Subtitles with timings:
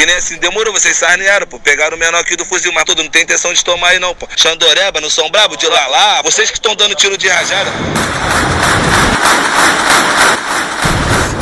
[0.00, 1.60] Que nem assim, demorou, vocês sarnearam, pô.
[1.60, 4.14] Pegaram o menor aqui do fuzil, mas todo não tem intenção de tomar aí não,
[4.14, 4.26] pô.
[4.34, 6.22] Xandoreba, não são brabo de lá lá.
[6.22, 7.70] Vocês que estão dando tiro de rajada.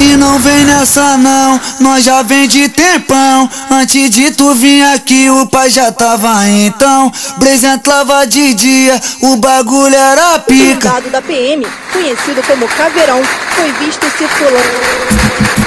[0.00, 3.48] E não vem nessa não, nós já vem de tempão.
[3.70, 7.12] Antes de tu vir aqui o pai já tava então.
[7.38, 10.88] Brezentlava de dia, o bagulho era pica.
[10.88, 13.20] Soldado da PM, conhecido como Caveirão,
[13.54, 15.58] foi visto circulando.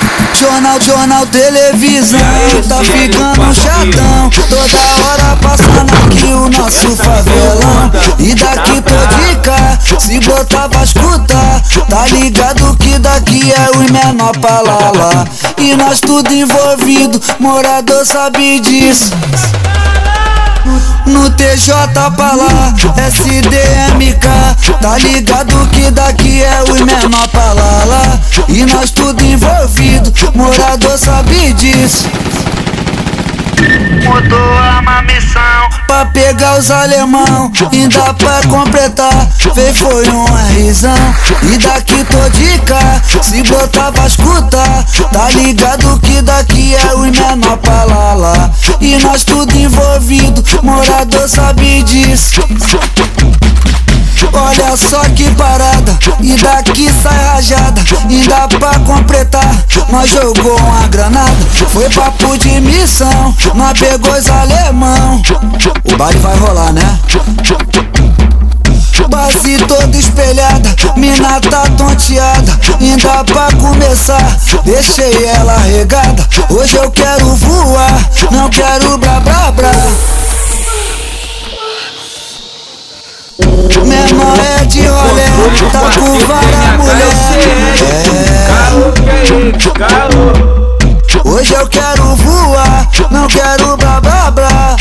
[0.41, 2.19] Jornal, jornal, televisão
[2.67, 4.29] Tá ficando chatão.
[4.29, 7.91] Toda hora passando aqui o nosso favelão.
[8.17, 13.91] E daqui tô de cá Se botar pra escutar Tá ligado que daqui é o
[13.91, 15.25] menor pra lá, lá
[15.57, 19.11] E nós tudo envolvido Morador sabe disso.
[21.05, 21.73] No TJ
[22.15, 24.27] pra lá, SDMK
[24.79, 30.97] Tá ligado que daqui é o menor pra lá, lá E nós tudo envolvido, morador
[30.97, 32.07] sabe disso
[34.21, 35.41] Mudou a missão.
[35.87, 39.27] Pra pegar os alemão Ainda pra completar.
[39.53, 40.95] Fez foi um risão
[41.41, 44.85] E daqui tô de cá Se botar pra escutar.
[45.11, 48.51] Tá ligado que daqui é o menor pra lá lá.
[48.79, 52.41] E nós tudo envolvido Morador sabe disso
[54.33, 59.55] Olha só que parada, e daqui sai rajada Ainda pra completar,
[59.89, 61.35] nós jogou uma granada
[61.69, 65.21] Foi papo de missão, nós pegou os alemão.
[65.91, 66.99] O baile vai rolar, né?
[69.09, 77.35] Base toda espelhada, mina tá tonteada Ainda pra começar, deixei ela regada Hoje eu quero
[77.35, 79.71] voar, não quero blá blá blá
[85.71, 87.19] tá com várias mulheres.
[91.13, 91.27] É.
[91.27, 94.75] Hoje eu quero voar, não quero blá blá blá.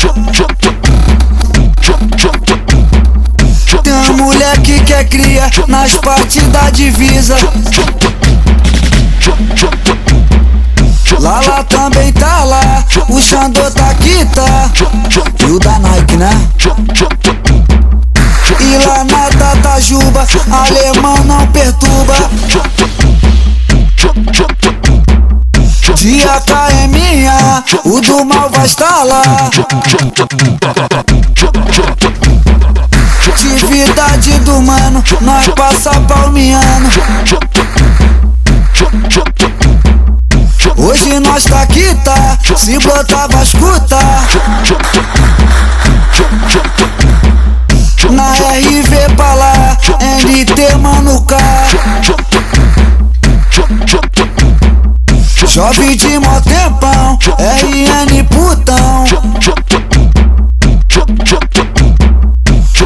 [3.83, 7.35] Tem mulher que quer cria nas partes da divisa.
[11.19, 14.71] Lala também tá lá, o Xandô tá aqui, tá?
[15.47, 16.31] E o da Nike, né?
[19.81, 22.13] Tatajuba, alemão não perturba.
[25.95, 29.49] Dia K é minha, o do mal vai estar lá
[33.27, 36.89] Atividade do mano, nós passa palmiano
[40.77, 42.37] Hoje nós tá aqui, tá?
[42.55, 44.27] Se botar vai escutar
[55.61, 59.03] Jovem de mó tempão, RN putão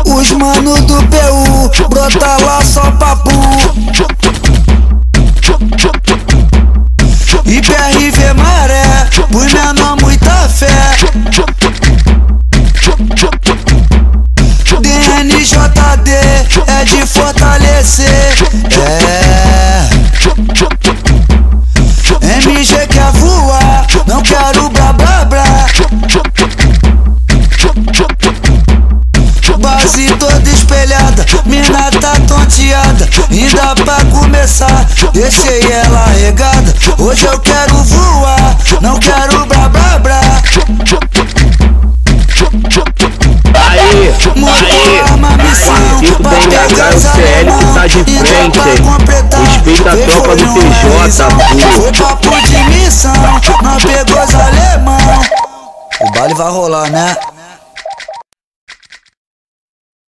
[0.06, 3.32] Os mano do PU, brota lá só papo
[7.46, 10.68] E PRV maré, por menor muita fé
[14.82, 16.12] DNJD
[16.68, 18.36] é de fortalecer.
[18.78, 19.95] É.
[29.86, 33.08] Base toda espelhada, mina tá tonteada.
[33.30, 36.74] Ainda pra começar, deixei ela regada.
[36.98, 40.22] Hoje eu quero voar, não quero blá blá blá.
[43.70, 44.16] Aí, aí,
[46.00, 51.22] Chico da NH, o CL que tá de frente, respeita a tropa do TJ,
[51.76, 53.14] Foi papo de missão,
[53.62, 55.22] não pegou os alemão
[56.02, 57.16] O baile vai rolar, né?